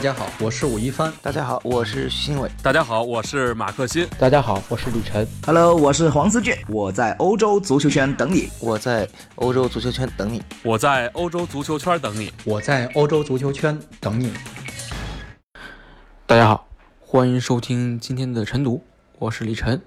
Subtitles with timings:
[0.00, 1.12] 大家好，我是武一帆。
[1.20, 2.50] 大家好，我是徐新伟。
[2.62, 4.08] 大家好，我是马克新。
[4.18, 5.28] 大家好，我是李晨。
[5.44, 6.56] Hello，我是黄思俊。
[6.68, 8.48] 我在欧洲足球圈等你。
[8.60, 10.42] 我在欧洲足球圈等你。
[10.62, 12.32] 我在欧洲足球圈等你。
[12.46, 14.32] 我在欧洲足球圈等你。
[16.26, 16.66] 大家好，
[17.00, 18.82] 欢迎收听今天的晨读，
[19.18, 19.82] 我是李晨，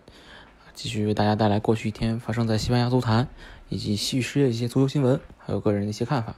[0.75, 3.27] 继续为大家带来过去一天发生在西班牙足坛
[3.68, 6.36] 以及西域世界一些足球新闻，还有个人的一些看法。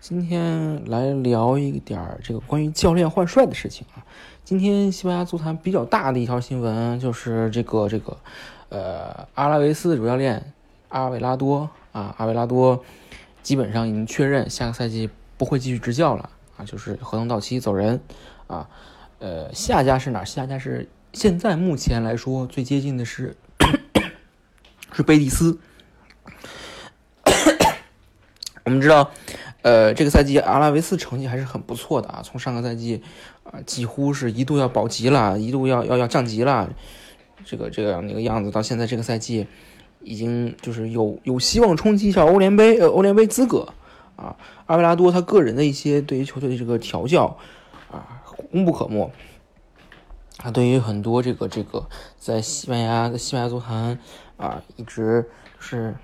[0.00, 4.06] 今天来聊一点儿这个关于教练换帅的事情啊。
[4.44, 8.16] 今天西班牙足坛比较大的一条新闻就是这个这个，
[8.68, 10.52] 呃，阿拉维斯主教练
[10.88, 12.84] 阿维拉多啊，阿维拉多
[13.42, 18.00] 基本上已经确认下个赛季不会继续执教了啊，就是合同到期走人
[18.46, 18.68] 啊。
[19.18, 20.24] 呃，下家是哪？
[20.24, 23.36] 下家是现在目前来说最接近的是
[24.94, 25.58] 是贝蒂斯。
[28.64, 29.10] 我们知道。
[29.62, 33.02] 呃，这个赛季阿拉维斯成绩还是很不错的啊，从上个赛季
[33.42, 36.70] 啊几乎是一度要保级了，一度要要要降级了，
[37.44, 39.48] 这个这样那个样子，到现在这个赛季
[40.00, 43.68] 已经就是有有希望冲击一下欧联杯呃欧联杯资格
[44.14, 44.36] 啊。
[44.66, 47.36] 阿维拉多他个人的一些对于球队的这个调教
[47.90, 49.10] 啊功不可没，
[50.36, 53.98] 他对于很多这个这个在西班牙的西班牙足坛
[54.36, 55.96] 啊一直是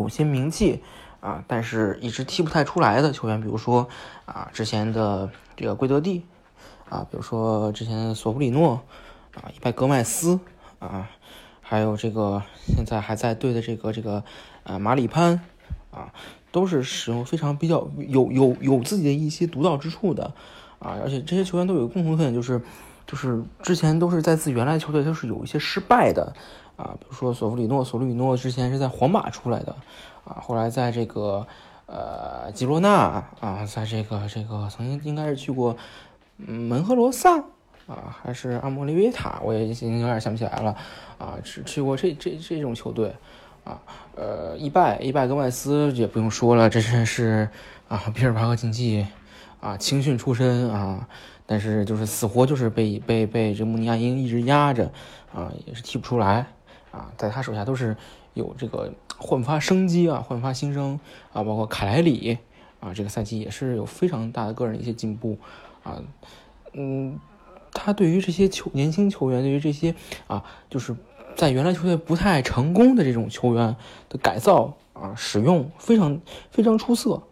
[0.00, 0.82] 有些名气。
[1.22, 3.88] 啊，但是一直踢不太出来的球员，比如说
[4.26, 6.24] 啊，之前的这个圭德蒂，
[6.88, 8.82] 啊，比如说之前的索布里诺，
[9.36, 10.40] 啊，伊拜戈麦斯，
[10.80, 11.08] 啊，
[11.60, 14.24] 还有这个现在还在队的这个这个
[14.64, 15.40] 呃马里潘，
[15.92, 16.12] 啊，
[16.50, 20.34] 都是使用非常比较有有有自己的一些独到之处的，
[20.80, 22.60] 啊，而且这些球员都有共同特点，就是
[23.06, 26.32] 就是之前都是在自己原来球队都是有一些失败的，
[26.76, 29.74] 啊，比如说索弗里诺，索布里诺之前是在皇马出来的。
[30.24, 31.44] 啊，后来在这个
[31.86, 32.88] 呃吉罗纳
[33.40, 35.76] 啊，在这个这个曾经应该是去过
[36.36, 37.38] 门赫罗萨
[37.88, 40.76] 啊，还是阿莫利维塔，我也已经有点想不起来了
[41.18, 43.12] 啊，去去过这这这种球队
[43.64, 43.80] 啊，
[44.14, 47.48] 呃，伊拜伊拜跟外斯也不用说了，这真是
[47.88, 49.04] 啊，比尔巴赫竞技
[49.60, 51.08] 啊青训出身啊，
[51.52, 54.90] 但是就是死活就是被被被这穆尼亚因一直压着
[55.34, 56.46] 啊，也是踢不出来
[56.90, 57.94] 啊，在他手下都是
[58.32, 58.90] 有这个。
[59.18, 60.98] 焕发生机啊，焕发新生
[61.32, 62.38] 啊，包括卡莱里
[62.80, 65.38] 啊，这个赛季也是有非常大的个人一些进步
[65.84, 66.02] 啊，
[66.72, 67.20] 嗯，
[67.72, 69.94] 他对于这些球年轻球员，对于这些
[70.26, 70.96] 啊，就是
[71.36, 73.76] 在原来球队不太成功的这种球员
[74.08, 76.20] 的改造啊，使用非常
[76.50, 77.22] 非常出色。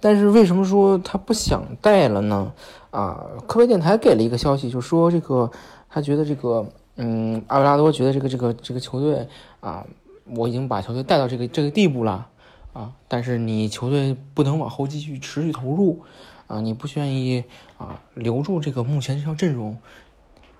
[0.00, 2.52] 但是为什么说他不想带了呢？
[2.96, 5.50] 啊，科威电台给了一个消息，就说这个
[5.88, 9.28] 他觉得这个嗯，阿维拉多觉得这个这个这个球队
[9.60, 9.86] 啊。
[10.34, 12.26] 我已经把球队带到这个这个地步了，
[12.72, 16.02] 啊，但是你球队不能往后继续持续投入，
[16.48, 17.44] 啊，你不愿意
[17.78, 19.78] 啊留住这个目前这条阵容，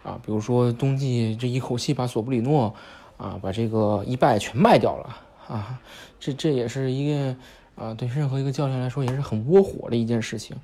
[0.04, 2.72] 啊，比如说冬季这一口气把索布里诺，
[3.16, 5.16] 啊，把这个一拜全卖掉了，
[5.48, 5.80] 啊，
[6.20, 7.36] 这这也是一个
[7.74, 10.56] 啊对任何一个教练来说也是很窝火的一件事情，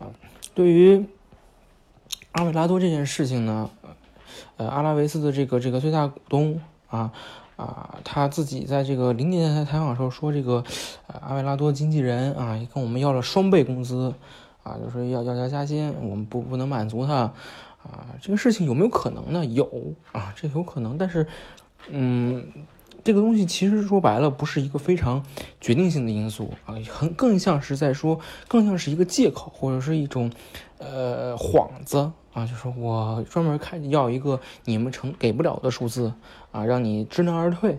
[0.00, 0.10] 啊，
[0.54, 1.06] 对于
[2.32, 3.70] 阿维拉多这件事情呢，
[4.56, 7.12] 呃，阿拉维斯的这个这个最大股东啊。
[7.54, 10.64] 啊，他自己在这个零点电台采访的时候说，这个
[11.06, 14.12] 阿维拉多经纪人啊，跟我们要了双倍工资，
[14.64, 17.14] 啊，就说要要要加薪，我们不不能满足他，
[17.84, 19.44] 啊，这个事情有没有可能呢？
[19.44, 21.24] 有啊，这有可能，但是，
[21.88, 22.44] 嗯，
[23.04, 25.24] 这个东西其实说白了不是一个非常
[25.60, 30.30] 决定性的因素啊，很更像是在说，更像是一个借口或者是一种
[30.78, 32.12] 呃幌子。
[32.32, 36.14] 啊，就是我专门看要一个你们成给不了的数字
[36.50, 37.76] 啊，让你知难而退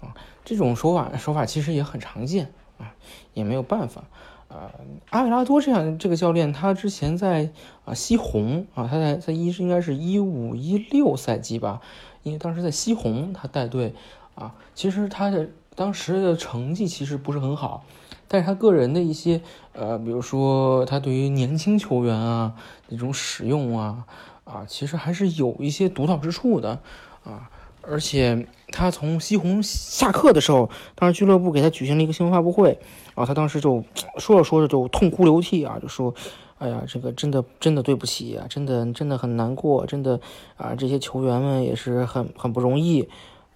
[0.00, 2.94] 啊，这种手法手法其实也很常见啊，
[3.32, 4.04] 也没有办法
[4.46, 4.70] 啊。
[5.10, 7.50] 阿维拉多这样这个教练，他之前在
[7.84, 11.80] 啊西红啊，他在在一是应该是一五一六赛季吧，
[12.22, 13.92] 因为当时在西红他带队
[14.34, 17.84] 啊，其实他的当时的成绩其实不是很好。
[18.26, 19.40] 但是他个人的一些，
[19.74, 22.54] 呃，比如说他对于年轻球员啊
[22.88, 24.06] 那种使用啊，
[24.44, 26.80] 啊，其实还是有一些独到之处的，
[27.22, 27.50] 啊，
[27.82, 32.80] 而且他从西红下课的时候，当时俱乐部给他举行了一个新闻发布会，
[33.14, 33.84] 啊，他当时就
[34.16, 36.12] 说着说着就痛哭流涕啊，就说，
[36.58, 40.18] 哎呀，这个真的真的对不起啊，真的真的很难过，真的
[40.56, 43.08] 啊，这些球员们也是很很不容易，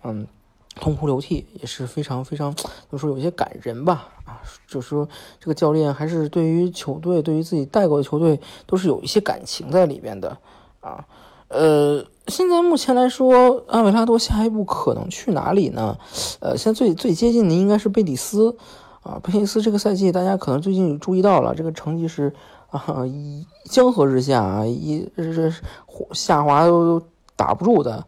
[0.05, 0.26] 嗯。
[0.78, 2.54] 痛哭流涕也是非常非常，
[2.90, 5.08] 就说有些感人吧，啊，就是说
[5.38, 10.36] 这个教练还是对于球队，对于自己带过的球队，都是有一些感情在里边的，
[10.80, 11.04] 啊，
[11.48, 15.98] 呃，现在目前来说，阿维拉多下一步可能去哪里呢？
[16.40, 18.56] 呃，现在最最接近的应该是贝蒂斯，
[19.02, 22.32] 啊，贝蒂斯这个赛季大家可能最近注意到了，这个成绩是
[22.70, 25.52] 啊，一江河日下啊，一这这
[26.12, 27.02] 下滑都
[27.34, 28.04] 打不住的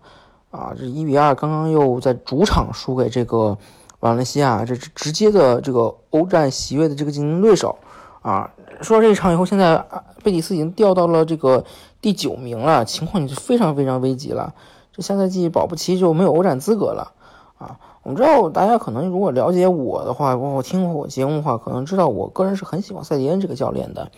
[0.50, 3.56] 啊，这一比二刚刚又在主场输给这个
[4.00, 7.78] 瓦伦西亚，这是直接的这个欧战席位的这个竞争对手
[8.22, 8.50] 啊。
[8.82, 9.84] 说到这一场以后，现在
[10.22, 11.64] 贝蒂斯已经掉到了这个
[12.00, 14.54] 第九名了，情况已经非常非常危急了。
[14.92, 17.12] 这下赛季保不齐就没有欧战资格了
[17.58, 17.78] 啊！
[18.02, 24.10] 我们知道，大家可能如果了解我的话，包括听过我节目的话，可能知道我个人是很喜欢塞迪恩这个教练的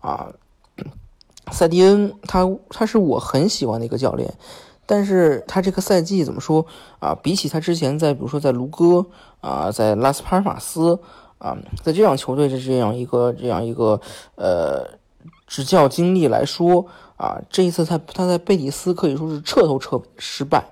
[0.00, 0.26] 啊。
[1.50, 4.34] 塞迪恩他他是我很喜欢的一个教练，
[4.88, 6.66] 但是他这个赛季怎么说
[6.98, 7.14] 啊？
[7.22, 9.06] 比起他之前在比如说在卢戈
[9.40, 10.98] 啊，在拉斯帕尔马斯。
[11.38, 14.00] 啊，在这样球队的这样一个这样一个
[14.34, 14.84] 呃
[15.46, 16.84] 执教经历来说
[17.16, 20.64] 啊，这一次他他在贝蒂斯可以说是彻头彻失败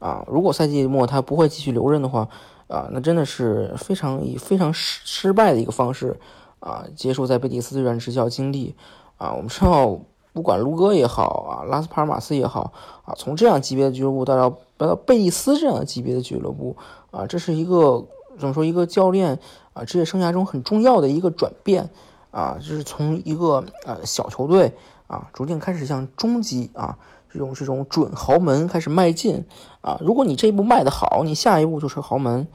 [0.00, 0.22] 啊。
[0.28, 2.28] 如果赛季末他不会继续留任的话
[2.68, 6.20] 啊，那真的是非常以非常失失败的一个方式
[6.60, 8.74] 啊结束在贝蒂斯这段执教经历
[9.16, 9.32] 啊。
[9.32, 9.98] 我们知道，
[10.32, 12.72] 不管卢戈也好啊，拉斯帕尔马斯也好
[13.04, 16.76] 啊，从这样级别的俱乐部到到到贝蒂斯这样级别的俱乐部
[17.10, 18.04] 啊，这是一个
[18.38, 19.38] 怎么说一个教练。
[19.74, 21.88] 啊，职业生涯中很重要的一个转变
[22.30, 24.70] 啊，就是从一个呃小球队
[25.06, 26.98] 啊，逐渐开始向中级啊
[27.32, 29.42] 这种这种准豪门开始迈进
[29.80, 29.96] 啊。
[30.02, 32.46] 如果你这一步迈得好，你下一步就是豪门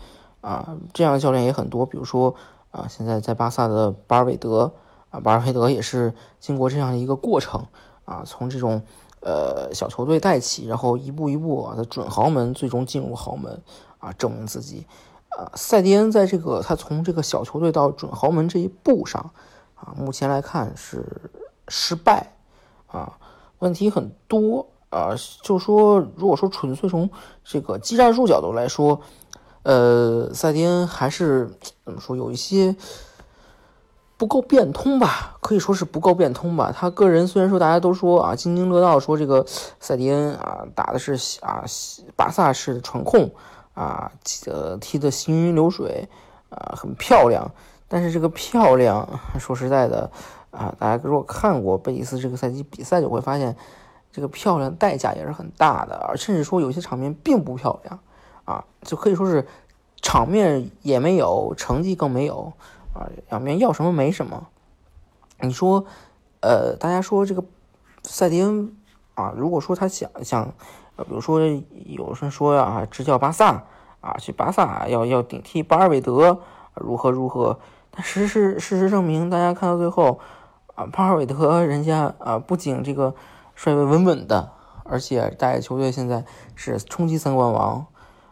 [0.41, 0.77] 啊。
[0.93, 2.35] 这样的教练也很多，比如说
[2.69, 4.71] 啊，现在在巴萨的巴尔韦德
[5.17, 7.65] 啊，巴尔韦德也是经过这样的一个过程
[8.05, 8.83] 啊，从这种
[9.21, 13.61] 呃小球队带起，然后一步一步啊的准豪门，最终进入豪门
[13.97, 14.85] 啊，证明自己。
[15.29, 19.31] 啊，塞蒂恩在这个他从这个小球队到准豪门这一步上，
[19.75, 21.31] 啊，目前来看是
[21.67, 22.35] 失败，
[22.87, 23.17] 啊，
[23.59, 25.15] 问题很多啊。
[25.41, 27.09] 就说如果说纯粹从
[27.43, 28.99] 这个技战术角度来说，
[29.63, 31.51] 呃，塞蒂恩还是
[31.83, 32.75] 怎么说有一些
[34.17, 36.73] 不够变通吧，可以说是不够变通吧。
[36.75, 39.45] 他个人虽然说大家都说啊津津乐道，说这个
[39.79, 41.63] 塞蒂恩啊打的是啊
[42.15, 43.31] 巴萨式的传控。
[43.77, 44.11] 啊，
[44.47, 46.09] 呃，踢得行云流水，
[46.49, 47.51] 啊，很漂亮。
[47.87, 50.09] 但是这个漂亮，说实在的，
[50.49, 53.55] 啊，大家如果看过贝蒂斯这个赛季比赛，就会发现，
[54.11, 57.99] 这个漂亮代价也是很大的，而甚至说有些场面并不漂亮，
[58.45, 59.45] 啊，就可以说是
[60.01, 62.51] 场面也没有，成绩更没有，
[62.97, 64.47] 啊，两边要什么没什么。
[65.39, 65.85] 你说，
[66.41, 67.43] 呃，大家说这个
[68.03, 68.75] 塞迪恩
[69.13, 70.51] 啊，如果说他想想。
[71.07, 73.65] 比如说有人说呀，执教巴萨
[74.01, 76.39] 啊，去巴萨要要顶替巴尔韦德，
[76.73, 77.59] 如何如何？
[77.91, 80.19] 但事实事实证明，大家看到最后
[80.73, 83.13] 啊，巴尔韦德人家啊，不仅这个
[83.53, 84.49] 帅位稳稳的，
[84.85, 87.85] 而且带球队现在是冲击三冠王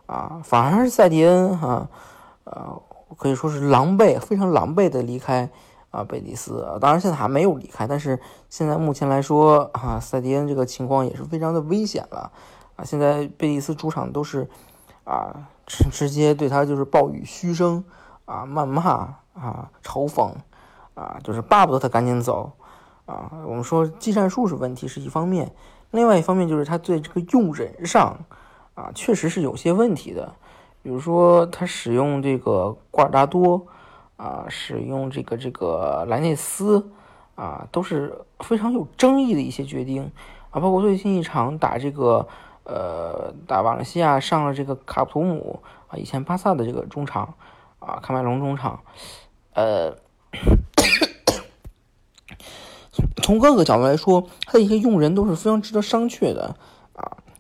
[0.08, 1.88] 啊，反而是塞蒂恩哈，
[2.46, 2.82] 呃，
[3.18, 5.50] 可以说是狼狈，非常狼狈的离开。
[5.92, 8.20] 啊，贝蒂斯，当然现在还没有离开，但是
[8.50, 12.34] 现在目前来说，啊，塞蒂恩这个情况也是非常的危险了，
[12.76, 14.46] 啊，现在贝蒂斯主场都是，
[15.06, 17.82] 啊，直直接对他就是暴雨嘘声，
[18.26, 18.82] 啊，谩骂，
[19.36, 20.34] 啊，嘲讽，
[20.96, 22.52] 啊，就是巴不得他赶紧走，
[23.06, 25.56] 啊，我们说技战术是问题是一方面，
[25.92, 28.20] 另外一方面就是他对这个用人上，
[28.74, 30.34] 啊，确实是有些问题的，
[30.86, 33.66] 比如说他使用这个瓜尔达多。
[34.18, 36.90] 啊，使用这个这个莱内斯，
[37.36, 40.10] 啊，都是非常有争议的一些决定
[40.52, 42.26] 啊，包括最近一场打这个
[42.64, 45.60] 呃打瓦伦西亚上了这个卡普图姆
[45.90, 47.34] 啊，以前巴萨的这个中场
[47.80, 48.80] 啊，卡麦隆中场，
[49.54, 49.94] 呃，
[53.22, 56.56] 从各个角度来说，他的一些用人都是非常值得商榷的，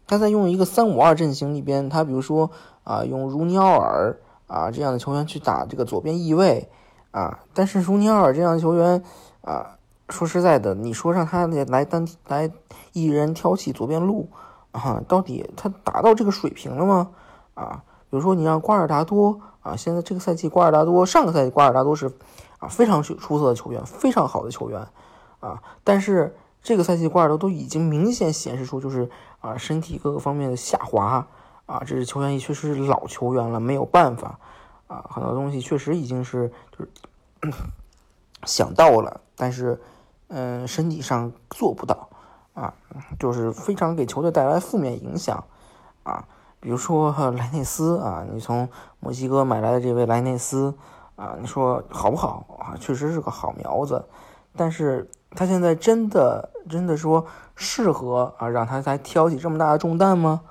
[0.07, 2.51] 他在用一个三五二阵型里边，他比如说
[2.83, 4.17] 啊，用儒尼奥尔。
[4.47, 6.69] 啊，这样的球员去打这个左边翼位
[7.09, 9.03] 啊，但是儒尼奥尔这样的球员
[9.41, 12.51] 啊，说实在的，你说让他来单来
[12.93, 14.29] 一人挑起左边路
[14.71, 17.09] 啊，到底他达到这个水平了吗？
[17.55, 17.81] 啊，
[18.11, 22.11] 比如说你让瓜尔达多啊，现在这个赛季瓜尔达多，上个赛季瓜尔达多是
[22.59, 24.87] 啊非常出出色的球员，非常好的球员
[25.39, 26.35] 啊，但是
[26.65, 29.07] 这个赛季瓜尔达多已经明显显示出就是
[29.39, 31.27] 啊身体各个方面的下滑。
[31.67, 34.39] 啊，这支球员也确实是老球员了，没有办法
[34.87, 36.91] 啊，很多东西确实已经是就是
[38.45, 39.79] 想到了，但是
[40.27, 42.07] 嗯，身体上做不到
[42.53, 42.71] 啊，
[43.19, 45.43] 就是非常给球队带来负面影响
[46.03, 46.27] 啊。
[46.59, 48.69] 比如说莱内斯啊，你从
[48.99, 50.75] 墨西哥买来的这位莱内斯
[51.15, 52.77] 啊，你说好不好啊？
[52.79, 54.05] 确实是个好苗子，
[54.55, 57.25] 但是他现在真的真的说
[57.55, 60.41] 适合啊，让他再挑起这么大的重担吗？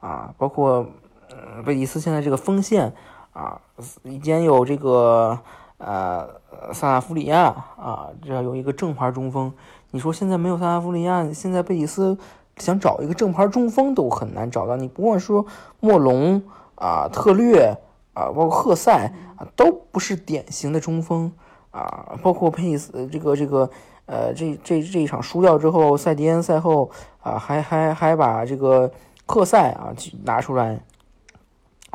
[0.00, 0.84] 啊，包括，
[1.30, 2.92] 嗯，贝蒂斯现在这个锋线
[3.32, 3.60] 啊，
[4.02, 5.38] 已经有这个
[5.78, 6.28] 呃
[6.72, 7.44] 萨拉夫里亚
[7.76, 9.52] 啊，这有一个正牌中锋。
[9.92, 12.18] 你说现在没有萨拉夫里亚，现在贝蒂斯
[12.56, 14.74] 想找一个正牌中锋都很难找到。
[14.76, 15.46] 你不管说
[15.80, 16.42] 莫龙
[16.74, 17.76] 啊、特略
[18.14, 21.30] 啊，包括赫塞啊，都不是典型的中锋
[21.70, 22.18] 啊。
[22.22, 23.70] 包括佩斯这个这个
[24.12, 26.90] 呃，这这这一场输掉之后，塞迪恩赛后
[27.22, 28.92] 啊，还还还把这个
[29.24, 30.84] 赫塞啊拿出来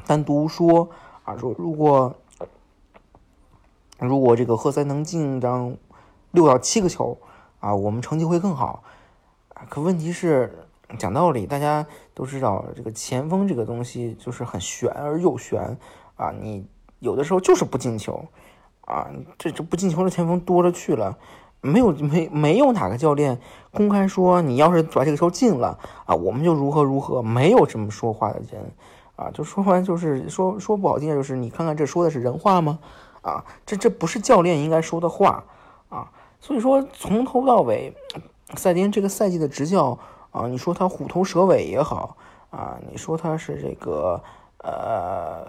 [0.07, 0.89] 单独说
[1.23, 2.15] 啊，说如果
[3.99, 5.77] 如果这个赫塞能进张
[6.31, 7.15] 六到七个球。
[7.59, 8.83] 啊，我们成绩会更好，
[9.67, 10.69] 可问题是
[10.99, 11.83] 讲道理，大家
[12.13, 15.75] 都知道这个前锋这个东西就是很玄而又玄
[16.17, 16.67] 啊，你
[16.99, 18.23] 有的时候就是不进球，
[18.81, 19.09] 啊，
[19.39, 21.17] 这这不进球的前锋多了去了，
[21.67, 23.39] 没有没没有哪个教练
[23.71, 28.71] 公开说你要是把这个球进了啊，我们就如何如何，没有这么说话的人，
[29.15, 32.79] 啊，就说完就是说说不好听就是你看看这说的是人话吗？
[33.21, 35.43] 啊，这这不是教练应该说的话
[35.89, 36.11] 啊。
[36.39, 37.93] 所以说，从头到尾，
[38.55, 39.97] 赛迪恩这个赛季的执教
[40.31, 42.15] 啊，你说他虎头蛇尾也好
[42.51, 44.21] 啊，你说他是这个
[44.59, 45.47] 呃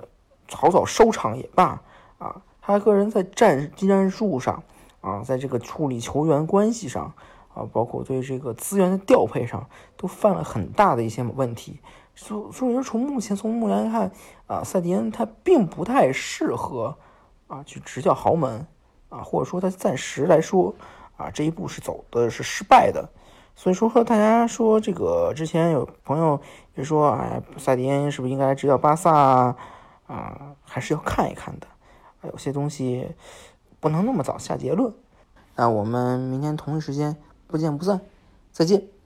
[0.48, 1.80] 草草收场也罢
[2.18, 4.62] 啊，他个人在战技战术上
[5.08, 7.12] 啊，在这个处理球员关系上
[7.54, 11.80] 啊，包括对这个资源的调配上，都犯了很大的一些问题。
[12.14, 14.12] 所所以说，从目前从目前来看
[14.46, 16.96] 啊，赛迪恩他并不太适合
[17.46, 18.66] 啊去执教豪门。
[19.10, 20.74] 啊，或者说他暂时来说，
[21.16, 23.08] 啊这一步是走的是失败的，
[23.56, 26.38] 所以说和大家说这个之前有朋友
[26.76, 29.56] 就说，哎，萨迪恩是不是应该执教巴萨啊？
[30.08, 31.66] 啊，还是要看一看的，
[32.20, 33.08] 啊有些东西
[33.80, 34.92] 不能那么早下结论。
[35.56, 37.16] 那我们明天同一时间
[37.46, 38.00] 不见不散，
[38.52, 38.97] 再见。